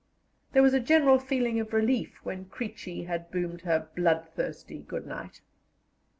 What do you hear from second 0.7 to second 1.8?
a general feeling of